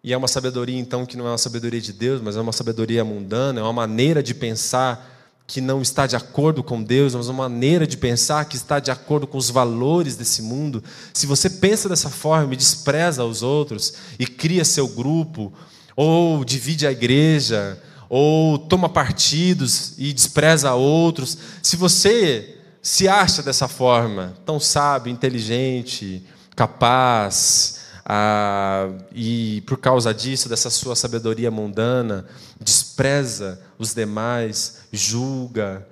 [0.02, 2.52] e é uma sabedoria então que não é uma sabedoria de Deus, mas é uma
[2.52, 5.14] sabedoria mundana, é uma maneira de pensar
[5.46, 8.90] que não está de acordo com Deus, mas uma maneira de pensar que está de
[8.90, 10.82] acordo com os valores desse mundo.
[11.14, 15.52] Se você pensa dessa forma e despreza os outros e cria seu grupo,
[15.94, 23.66] ou divide a igreja, ou toma partidos e despreza outros, se você se acha dessa
[23.66, 32.24] forma, tão sábio, inteligente, capaz, ah, e por causa disso, dessa sua sabedoria mundana,
[32.60, 35.86] despreza os demais, julga,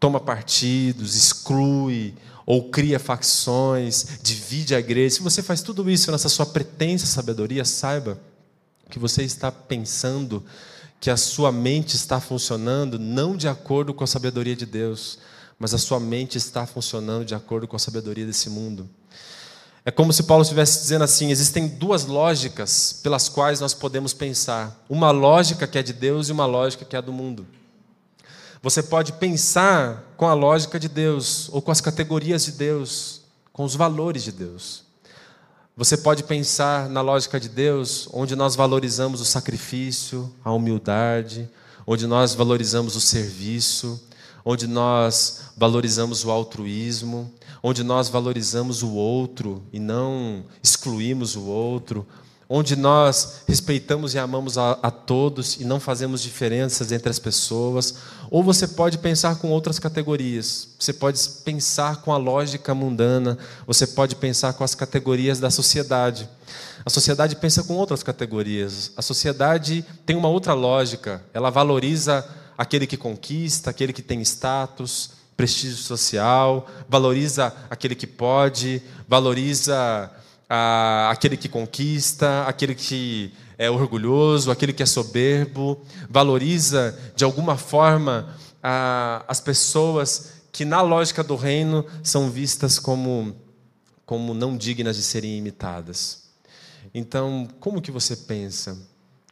[0.00, 5.14] toma partidos, exclui, ou cria facções, divide a igreja.
[5.14, 8.18] Se você faz tudo isso nessa sua pretensa sabedoria, saiba
[8.90, 10.44] que você está pensando
[11.02, 15.18] que a sua mente está funcionando não de acordo com a sabedoria de Deus,
[15.58, 18.88] mas a sua mente está funcionando de acordo com a sabedoria desse mundo.
[19.84, 24.80] É como se Paulo estivesse dizendo assim: existem duas lógicas pelas quais nós podemos pensar.
[24.88, 27.48] Uma lógica que é de Deus e uma lógica que é do mundo.
[28.62, 33.64] Você pode pensar com a lógica de Deus, ou com as categorias de Deus, com
[33.64, 34.84] os valores de Deus.
[35.74, 41.48] Você pode pensar na lógica de Deus, onde nós valorizamos o sacrifício, a humildade,
[41.86, 43.98] onde nós valorizamos o serviço,
[44.44, 47.32] onde nós valorizamos o altruísmo,
[47.62, 52.06] onde nós valorizamos o outro e não excluímos o outro,
[52.54, 57.94] onde nós respeitamos e amamos a, a, todos e não fazemos diferenças entre as pessoas,
[58.30, 60.68] ou você pode pensar com outras categorias.
[60.78, 66.28] Você pode pensar com a lógica mundana, você pode pensar com as categorias da sociedade.
[66.84, 68.92] A sociedade pensa com outras categorias.
[68.98, 71.22] A sociedade tem uma outra lógica.
[71.32, 72.22] Ela valoriza
[72.58, 80.10] aquele que conquista, aquele que tem status, prestígio social, valoriza aquele que pode, valoriza
[80.54, 87.56] ah, aquele que conquista, aquele que é orgulhoso, aquele que é soberbo, valoriza de alguma
[87.56, 93.34] forma ah, as pessoas que, na lógica do reino, são vistas como,
[94.04, 96.24] como não dignas de serem imitadas.
[96.92, 98.76] Então, como que você pensa?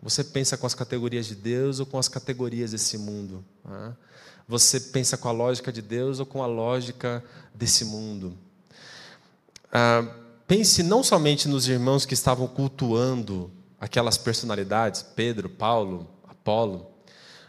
[0.03, 3.45] Você pensa com as categorias de Deus ou com as categorias desse mundo?
[3.63, 3.93] Ah?
[4.49, 7.23] Você pensa com a lógica de Deus ou com a lógica
[7.55, 8.33] desse mundo?
[9.71, 10.17] Ah,
[10.51, 16.91] pense não somente nos irmãos que estavam cultuando aquelas personalidades, Pedro, Paulo, Apolo,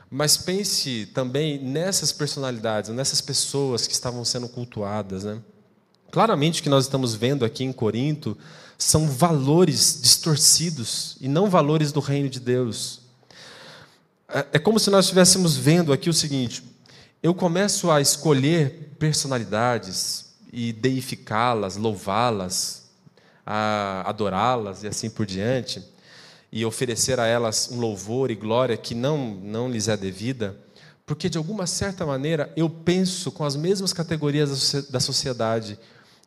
[0.08, 5.24] mas pense também nessas personalidades, nessas pessoas que estavam sendo cultuadas.
[5.24, 5.42] Né?
[6.12, 8.38] Claramente o que nós estamos vendo aqui em Corinto
[8.78, 13.02] são valores distorcidos e não valores do reino de Deus.
[14.30, 16.64] É, é como se nós estivéssemos vendo aqui o seguinte:
[17.24, 22.81] eu começo a escolher personalidades e deificá-las, louvá-las,
[23.46, 25.84] adorá-las e assim por diante,
[26.52, 30.56] e oferecer a elas um louvor e glória que não, não lhes é devida,
[31.06, 35.78] porque de alguma certa maneira eu penso com as mesmas categorias da sociedade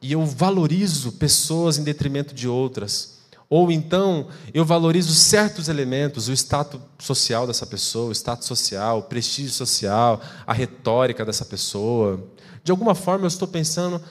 [0.01, 3.15] e eu valorizo pessoas em detrimento de outras.
[3.49, 9.03] Ou então eu valorizo certos elementos, o status social dessa pessoa, o status social, o
[9.03, 12.23] prestígio social, a retórica dessa pessoa.
[12.63, 14.03] De alguma forma eu estou pensando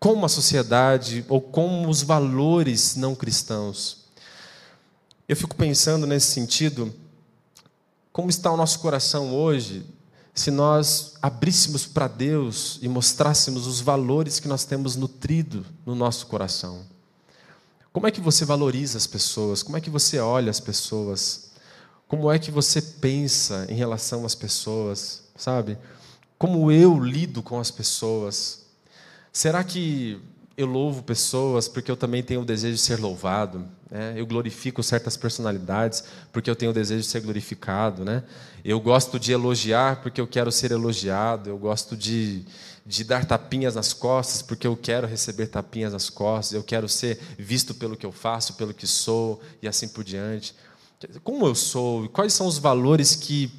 [0.00, 3.98] como a sociedade ou como os valores não cristãos.
[5.28, 6.92] Eu fico pensando nesse sentido,
[8.10, 9.86] como está o nosso coração hoje
[10.34, 16.26] se nós abríssemos para Deus e mostrássemos os valores que nós temos nutrido no nosso
[16.28, 16.86] coração.
[17.92, 19.62] Como é que você valoriza as pessoas?
[19.62, 21.50] Como é que você olha as pessoas?
[22.08, 25.24] Como é que você pensa em relação às pessoas?
[25.36, 25.76] Sabe?
[26.38, 28.59] Como eu lido com as pessoas?
[29.32, 30.20] Será que
[30.56, 33.66] eu louvo pessoas porque eu também tenho o desejo de ser louvado?
[33.90, 34.14] Né?
[34.16, 38.04] Eu glorifico certas personalidades porque eu tenho o desejo de ser glorificado.
[38.04, 38.22] Né?
[38.64, 41.48] Eu gosto de elogiar porque eu quero ser elogiado.
[41.48, 42.44] Eu gosto de,
[42.84, 46.52] de dar tapinhas nas costas porque eu quero receber tapinhas nas costas.
[46.54, 50.54] Eu quero ser visto pelo que eu faço, pelo que sou e assim por diante.
[51.22, 53.50] Como eu sou quais são os valores que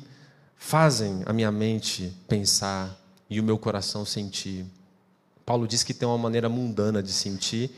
[0.56, 2.96] fazem a minha mente pensar
[3.30, 4.66] e o meu coração sentir?
[5.46, 7.72] Paulo diz que tem uma maneira mundana de sentir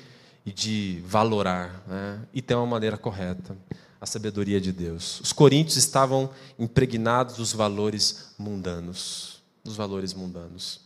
[0.46, 2.20] e de valorar, né?
[2.34, 3.56] e tem uma maneira correta,
[4.00, 5.22] a sabedoria de Deus.
[5.22, 10.82] Os coríntios estavam impregnados dos valores mundanos, dos valores mundanos.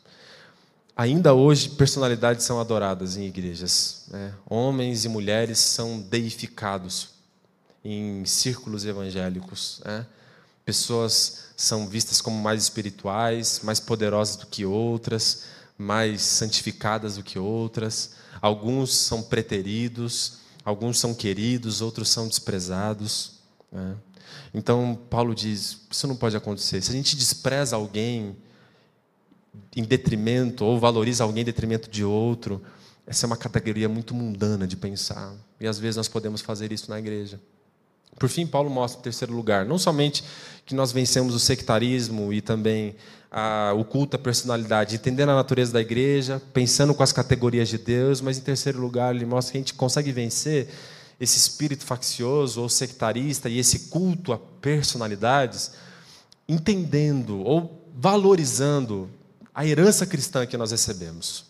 [0.96, 4.06] Ainda hoje, personalidades são adoradas em igrejas.
[4.08, 4.34] Né?
[4.50, 7.10] Homens e mulheres são deificados
[7.86, 9.80] em círculos evangélicos.
[9.86, 10.06] Né?
[10.66, 15.44] Pessoas são vistas como mais espirituais, mais poderosas do que outras,
[15.78, 23.40] mais santificadas do que outras Alguns são preteridos, alguns são queridos, outros são desprezados.
[23.72, 23.96] Né?
[24.54, 26.82] Então, Paulo diz: isso não pode acontecer.
[26.82, 28.36] Se a gente despreza alguém
[29.76, 32.62] em detrimento, ou valoriza alguém em detrimento de outro,
[33.06, 35.34] essa é uma categoria muito mundana de pensar.
[35.60, 37.40] E às vezes nós podemos fazer isso na igreja.
[38.18, 40.24] Por fim, Paulo mostra, em terceiro lugar, não somente
[40.66, 42.96] que nós vencemos o sectarismo e também
[43.32, 47.78] a, o culto à personalidade, entendendo a natureza da igreja, pensando com as categorias de
[47.78, 50.68] Deus, mas em terceiro lugar, ele mostra que a gente consegue vencer
[51.20, 55.72] esse espírito faccioso ou sectarista e esse culto a personalidades,
[56.48, 59.10] entendendo ou valorizando
[59.54, 61.46] a herança cristã que nós recebemos.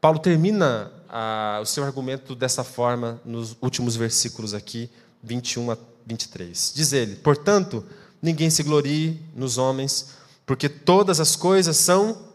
[0.00, 4.90] Paulo termina a, o seu argumento dessa forma nos últimos versículos aqui,
[5.22, 5.76] 21 a
[6.06, 6.72] 23.
[6.74, 7.84] Diz ele: Portanto,
[8.22, 10.10] ninguém se glorie nos homens,
[10.46, 12.26] porque todas as coisas são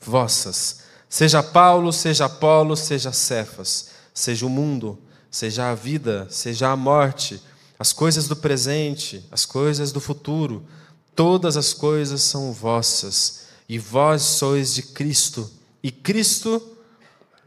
[0.00, 0.80] vossas.
[1.08, 4.98] Seja Paulo, seja Apolo, seja Cefas, seja o mundo,
[5.30, 7.40] seja a vida, seja a morte,
[7.78, 10.64] as coisas do presente, as coisas do futuro,
[11.14, 15.50] todas as coisas são vossas, e vós sois de Cristo,
[15.82, 16.76] e Cristo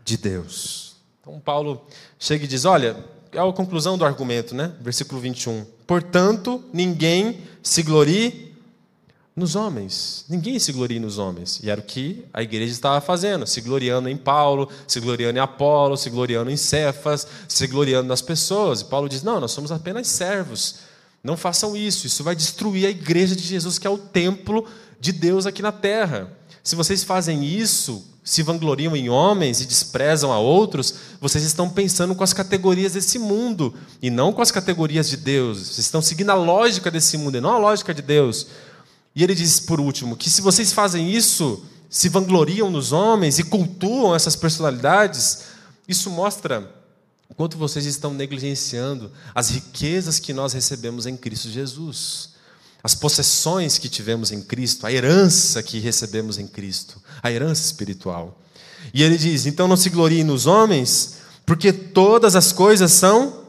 [0.04, 0.96] de Deus.
[1.22, 1.86] Então Paulo
[2.18, 3.04] chega e diz: Olha,
[3.38, 4.74] é a conclusão do argumento, né?
[4.82, 5.64] Versículo 21.
[5.86, 8.56] Portanto, ninguém se glorie
[9.36, 10.26] nos homens.
[10.28, 11.60] Ninguém se glorie nos homens.
[11.62, 15.42] E era o que a igreja estava fazendo, se gloriando em Paulo, se gloriando em
[15.42, 18.82] Apolo, se gloriando em Cefas, se gloriando nas pessoas.
[18.82, 20.80] E Paulo diz: "Não, nós somos apenas servos.
[21.24, 22.08] Não façam isso.
[22.08, 24.66] Isso vai destruir a igreja de Jesus, que é o templo
[25.00, 26.36] de Deus aqui na terra.
[26.64, 32.14] Se vocês fazem isso, se vangloriam em homens e desprezam a outros, vocês estão pensando
[32.14, 35.60] com as categorias desse mundo e não com as categorias de Deus.
[35.60, 38.48] Vocês estão seguindo a lógica desse mundo e não a lógica de Deus.
[39.16, 43.46] E ele diz, por último, que se vocês fazem isso, se vangloriam nos homens e
[43.46, 45.44] cultuam essas personalidades,
[45.88, 46.70] isso mostra
[47.30, 52.32] o quanto vocês estão negligenciando as riquezas que nós recebemos em Cristo Jesus,
[52.88, 58.40] as possessões que tivemos em Cristo, a herança que recebemos em Cristo, a herança espiritual.
[58.94, 63.44] E ele diz: então não se gloriem nos homens, porque todas as coisas são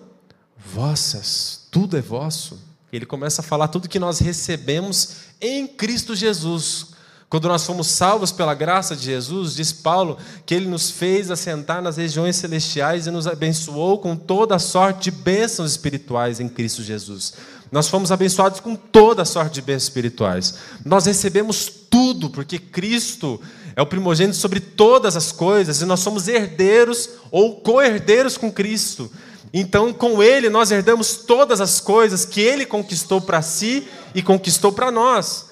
[0.57, 2.59] vossas, tudo é vosso.
[2.93, 6.87] Ele começa a falar tudo que nós recebemos em Cristo Jesus.
[7.31, 11.81] Quando nós fomos salvos pela graça de Jesus, diz Paulo que ele nos fez assentar
[11.81, 16.83] nas regiões celestiais e nos abençoou com toda a sorte de bênçãos espirituais em Cristo
[16.83, 17.35] Jesus.
[17.71, 20.55] Nós fomos abençoados com toda a sorte de bênçãos espirituais.
[20.85, 23.41] Nós recebemos tudo, porque Cristo
[23.77, 29.11] é o primogênito sobre todas as coisas e nós somos herdeiros ou co-herdeiros com Cristo.
[29.53, 34.73] Então, com Ele, nós herdamos todas as coisas que Ele conquistou para si e conquistou
[34.73, 35.48] para nós.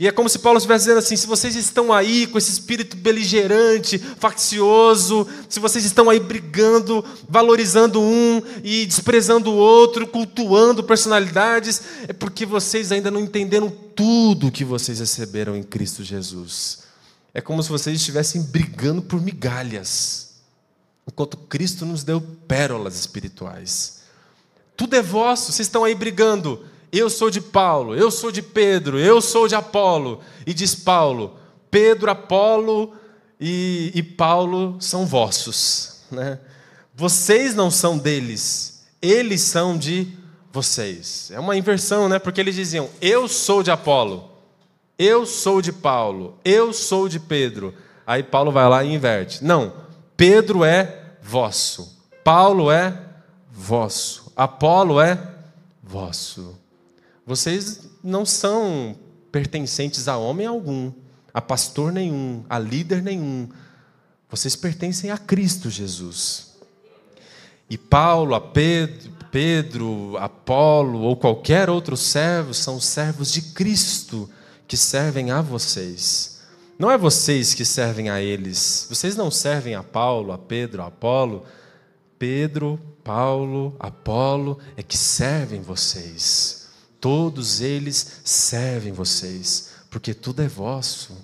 [0.00, 2.96] E é como se Paulo estivesse dizendo assim: se vocês estão aí com esse espírito
[2.96, 11.82] beligerante, faccioso, se vocês estão aí brigando, valorizando um e desprezando o outro, cultuando personalidades,
[12.08, 16.78] é porque vocês ainda não entenderam tudo que vocês receberam em Cristo Jesus.
[17.34, 20.30] É como se vocês estivessem brigando por migalhas,
[21.06, 24.00] enquanto Cristo nos deu pérolas espirituais.
[24.78, 28.98] Tudo é vosso, vocês estão aí brigando eu sou de Paulo, eu sou de Pedro,
[28.98, 30.20] eu sou de Apolo.
[30.46, 31.38] E diz Paulo:
[31.70, 32.92] Pedro, Apolo
[33.40, 36.00] e, e Paulo são vossos.
[36.10, 36.38] Né?
[36.94, 40.08] Vocês não são deles, eles são de
[40.52, 41.30] vocês.
[41.32, 42.18] É uma inversão, né?
[42.18, 44.30] porque eles diziam: Eu sou de Apolo,
[44.98, 47.72] eu sou de Paulo, eu sou de Pedro.
[48.06, 49.72] Aí Paulo vai lá e inverte: Não,
[50.16, 53.00] Pedro é vosso, Paulo é
[53.48, 55.18] vosso, Apolo é
[55.82, 56.59] vosso.
[57.30, 58.96] Vocês não são
[59.30, 60.90] pertencentes a homem algum,
[61.32, 63.48] a pastor nenhum, a líder nenhum.
[64.28, 66.56] Vocês pertencem a Cristo Jesus.
[67.70, 74.28] E Paulo, a Pedro, Pedro, Apolo ou qualquer outro servo são servos de Cristo
[74.66, 76.40] que servem a vocês.
[76.76, 78.88] Não é vocês que servem a eles.
[78.90, 81.46] Vocês não servem a Paulo, a Pedro, a Apolo.
[82.18, 86.59] Pedro, Paulo, Apolo é que servem vocês.
[87.00, 91.16] Todos eles servem vocês, porque tudo é vosso.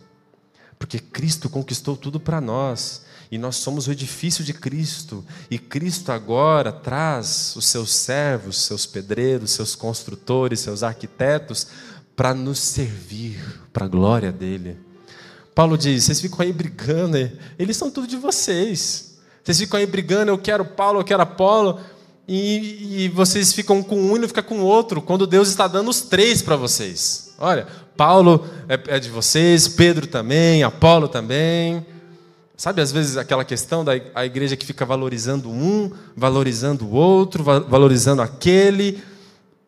[0.79, 6.13] Porque Cristo conquistou tudo para nós, e nós somos o edifício de Cristo, e Cristo
[6.13, 11.67] agora traz os seus servos, seus pedreiros, seus construtores, seus arquitetos,
[12.15, 13.39] para nos servir,
[13.73, 14.79] para a glória dele.
[15.55, 17.17] Paulo diz: vocês ficam aí brigando,
[17.59, 19.17] eles são tudo de vocês.
[19.43, 21.81] Vocês ficam aí brigando, eu quero Paulo, eu quero Apolo
[22.29, 25.69] e, e vocês ficam com um e não ficam com o outro, quando Deus está
[25.69, 27.35] dando os três para vocês.
[27.39, 31.85] Olha, Paulo é, é de vocês, Pedro também, Apolo também.
[32.57, 37.45] Sabe, às vezes, aquela questão da a igreja que fica valorizando um, valorizando o outro,
[37.45, 39.03] valorizando aquele,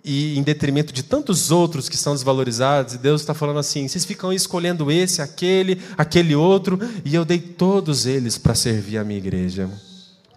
[0.03, 4.07] e em detrimento de tantos outros que são desvalorizados, e Deus está falando assim: vocês
[4.07, 9.19] ficam escolhendo esse, aquele, aquele outro, e eu dei todos eles para servir a minha
[9.19, 9.69] igreja.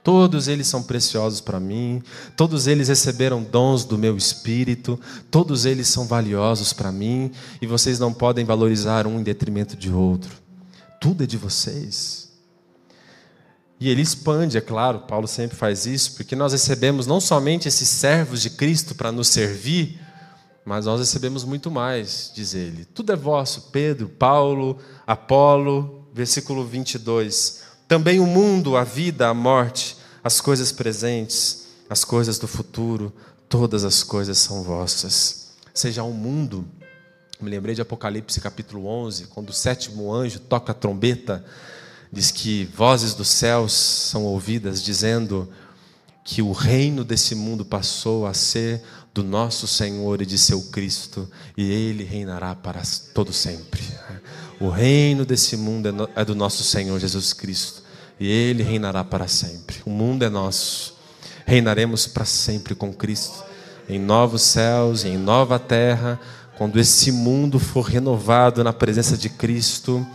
[0.03, 2.01] Todos eles são preciosos para mim,
[2.35, 7.99] todos eles receberam dons do meu espírito, todos eles são valiosos para mim, e vocês
[7.99, 10.31] não podem valorizar um em detrimento de outro.
[10.99, 12.31] Tudo é de vocês.
[13.79, 17.89] E ele expande, é claro, Paulo sempre faz isso, porque nós recebemos não somente esses
[17.89, 19.99] servos de Cristo para nos servir,
[20.63, 22.85] mas nós recebemos muito mais, diz ele.
[22.85, 27.60] Tudo é vosso, Pedro, Paulo, Apolo, versículo 22.
[27.91, 33.11] Também o mundo, a vida, a morte, as coisas presentes, as coisas do futuro,
[33.49, 35.49] todas as coisas são vossas.
[35.73, 36.65] Seja o mundo.
[37.41, 41.43] Me lembrei de Apocalipse capítulo 11, quando o sétimo anjo toca a trombeta,
[42.09, 45.51] diz que vozes dos céus são ouvidas dizendo
[46.23, 48.81] que o reino desse mundo passou a ser
[49.13, 53.83] do nosso Senhor e de seu Cristo, e ele reinará para todo sempre.
[54.61, 57.80] O reino desse mundo é, é do nosso Senhor Jesus Cristo
[58.21, 59.77] e ele reinará para sempre.
[59.83, 60.95] O mundo é nosso.
[61.43, 63.43] Reinaremos para sempre com Cristo,
[63.89, 66.19] em novos céus em nova terra,
[66.55, 70.05] quando esse mundo for renovado na presença de Cristo,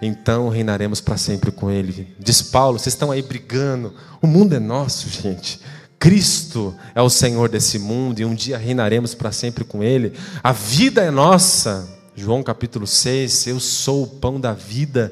[0.00, 2.14] então reinaremos para sempre com Ele.
[2.16, 3.92] Diz Paulo, vocês estão aí brigando,
[4.22, 5.60] o mundo é nosso, gente.
[5.98, 10.12] Cristo é o Senhor desse mundo e um dia reinaremos para sempre com Ele.
[10.44, 11.88] A vida é nossa.
[12.14, 15.10] João capítulo 6, eu sou o pão da vida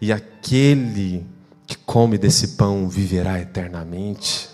[0.00, 1.26] e aquele
[1.68, 4.48] que come desse pão viverá eternamente.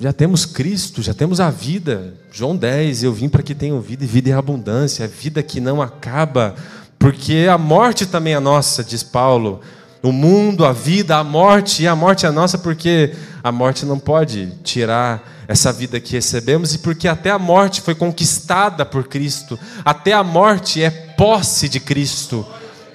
[0.00, 2.14] já temos Cristo, já temos a vida.
[2.32, 5.82] João 10, eu vim para que tenham vida e vida em abundância, vida que não
[5.82, 6.56] acaba,
[6.98, 9.60] porque a morte também é nossa, diz Paulo.
[10.02, 13.98] O mundo, a vida, a morte, e a morte é nossa porque a morte não
[13.98, 19.58] pode tirar essa vida que recebemos e porque até a morte foi conquistada por Cristo,
[19.84, 22.46] até a morte é posse de Cristo.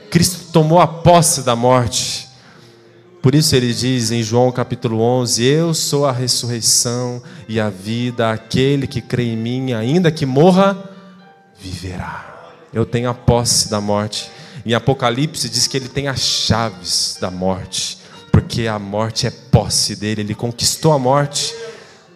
[0.10, 2.28] Cristo tomou a posse da morte.
[3.22, 8.32] Por isso ele diz em João capítulo 11: Eu sou a ressurreição e a vida,
[8.32, 10.78] aquele que crê em mim, ainda que morra,
[11.60, 12.54] viverá.
[12.74, 14.32] Eu tenho a posse da morte.
[14.66, 17.98] Em Apocalipse diz que ele tem as chaves da morte,
[18.32, 21.54] porque a morte é posse dele, ele conquistou a morte.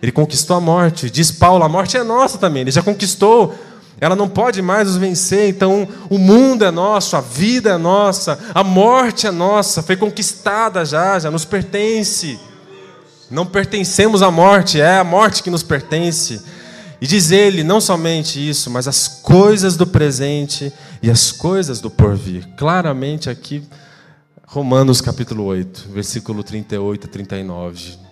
[0.02, 1.10] Ele conquistou a morte.
[1.10, 3.54] Diz Paulo: a morte é nossa também, ele já conquistou.
[4.02, 8.38] Ela não pode mais nos vencer, então o mundo é nosso, a vida é nossa,
[8.54, 12.40] a morte é nossa, foi conquistada já, já nos pertence.
[13.30, 16.42] Não pertencemos à morte, é a morte que nos pertence.
[17.00, 21.90] E diz ele, não somente isso, mas as coisas do presente e as coisas do
[21.90, 22.48] porvir.
[22.58, 23.64] Claramente aqui,
[24.48, 28.12] Romanos capítulo 8, versículo 38 a 39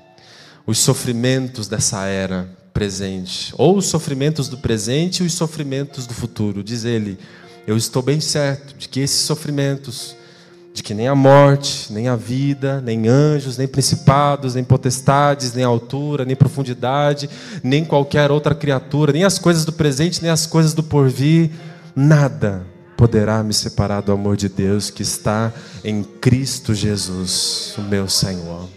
[0.70, 2.48] os sofrimentos dessa era
[2.80, 6.64] presente, ou os sofrimentos do presente e os sofrimentos do futuro.
[6.64, 7.20] Diz ele:
[7.68, 10.16] Eu estou bem certo de que esses sofrimentos,
[10.74, 15.66] de que nem a morte, nem a vida, nem anjos, nem principados, nem potestades, nem
[15.66, 17.30] altura, nem profundidade,
[17.62, 21.52] nem qualquer outra criatura, nem as coisas do presente, nem as coisas do porvir,
[21.94, 22.66] nada
[22.96, 25.52] poderá me separar do amor de Deus que está
[25.84, 28.70] em Cristo Jesus, o meu Senhor.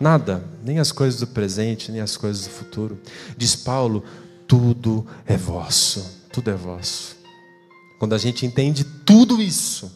[0.00, 3.00] Nada, nem as coisas do presente, nem as coisas do futuro.
[3.36, 4.04] Diz Paulo:
[4.46, 7.16] tudo é vosso, tudo é vosso.
[7.98, 9.90] Quando a gente entende tudo isso,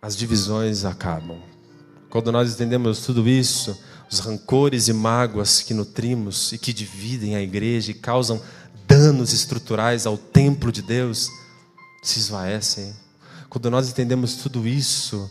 [0.00, 1.38] as divisões acabam.
[2.08, 3.78] Quando nós entendemos tudo isso,
[4.10, 8.40] os rancores e mágoas que nutrimos e que dividem a igreja e causam
[8.86, 11.28] danos estruturais ao templo de Deus
[12.02, 12.96] se esvaecem.
[13.50, 15.30] Quando nós entendemos tudo isso,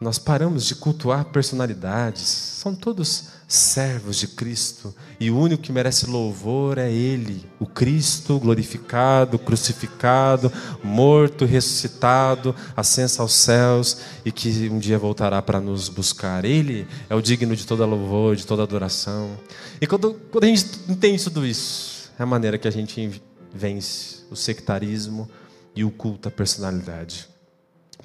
[0.00, 6.06] nós paramos de cultuar personalidades, são todos servos de Cristo, e o único que merece
[6.06, 10.50] louvor é Ele, o Cristo glorificado, crucificado,
[10.82, 16.46] morto, ressuscitado, ascenso aos céus e que um dia voltará para nos buscar.
[16.46, 19.38] Ele é o digno de toda louvor, de toda adoração.
[19.80, 23.20] E quando, quando a gente entende tudo isso, é a maneira que a gente
[23.52, 25.28] vence o sectarismo
[25.76, 27.28] e o culto à personalidade.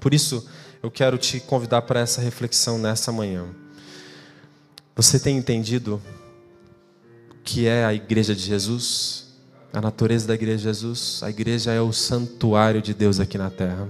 [0.02, 0.46] Por isso,
[0.86, 3.46] eu quero te convidar para essa reflexão nessa manhã.
[4.96, 6.00] Você tem entendido
[7.32, 9.34] o que é a igreja de Jesus?
[9.74, 11.24] A natureza da igreja de Jesus?
[11.24, 13.90] A igreja é o santuário de Deus aqui na terra,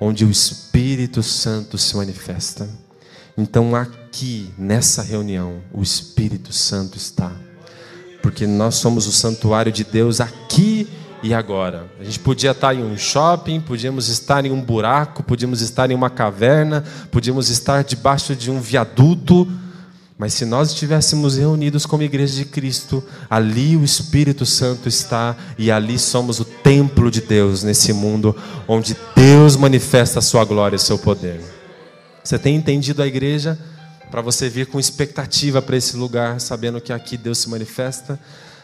[0.00, 2.68] onde o Espírito Santo se manifesta.
[3.38, 7.30] Então, aqui, nessa reunião, o Espírito Santo está.
[8.20, 10.88] Porque nós somos o santuário de Deus aqui
[11.26, 11.90] e agora?
[11.98, 15.94] A gente podia estar em um shopping, podíamos estar em um buraco, podíamos estar em
[15.94, 19.50] uma caverna, podíamos estar debaixo de um viaduto,
[20.16, 25.68] mas se nós estivéssemos reunidos como igreja de Cristo, ali o Espírito Santo está e
[25.68, 28.34] ali somos o templo de Deus nesse mundo
[28.68, 31.40] onde Deus manifesta a sua glória e seu poder.
[32.22, 33.58] Você tem entendido a igreja
[34.12, 38.16] para você vir com expectativa para esse lugar, sabendo que aqui Deus se manifesta?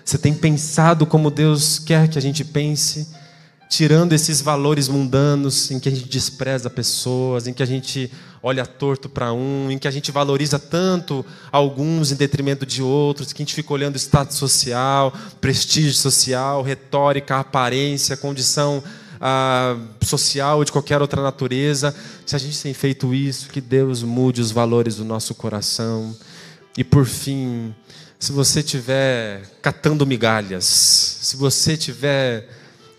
[0.05, 3.09] Você tem pensado como Deus quer que a gente pense,
[3.68, 8.11] tirando esses valores mundanos em que a gente despreza pessoas, em que a gente
[8.42, 13.32] olha torto para um, em que a gente valoriza tanto alguns em detrimento de outros,
[13.32, 18.82] que a gente fica olhando status social, prestígio social, retórica, aparência, condição
[19.20, 21.94] ah, social ou de qualquer outra natureza.
[22.26, 26.14] Se a gente tem feito isso, que Deus mude os valores do nosso coração.
[26.76, 27.72] E por fim,
[28.22, 32.48] se você estiver catando migalhas, se você estiver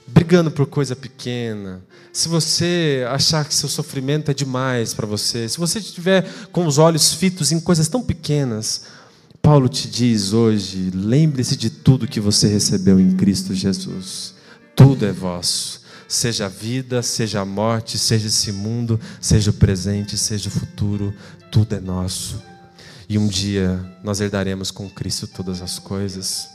[0.06, 5.58] brigando por coisa pequena, se você achar que seu sofrimento é demais para você, se
[5.58, 8.82] você estiver com os olhos fitos em coisas tão pequenas,
[9.42, 14.34] Paulo te diz hoje: lembre-se de tudo que você recebeu em Cristo Jesus.
[14.76, 15.84] Tudo é vosso.
[16.06, 21.14] Seja a vida, seja a morte, seja esse mundo, seja o presente, seja o futuro,
[21.50, 22.52] tudo é nosso.
[23.08, 26.50] E um dia nós herdaremos com Cristo todas as coisas.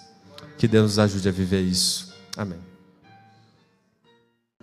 [0.57, 2.13] Que Deus nos ajude a viver isso.
[2.37, 2.68] Amém.